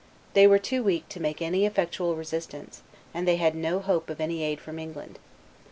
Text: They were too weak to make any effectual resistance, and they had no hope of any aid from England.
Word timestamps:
They 0.33 0.47
were 0.47 0.57
too 0.57 0.81
weak 0.81 1.07
to 1.09 1.19
make 1.19 1.43
any 1.43 1.63
effectual 1.63 2.15
resistance, 2.15 2.81
and 3.13 3.27
they 3.27 3.35
had 3.35 3.53
no 3.53 3.79
hope 3.79 4.09
of 4.09 4.19
any 4.19 4.41
aid 4.41 4.59
from 4.59 4.79
England. 4.79 5.19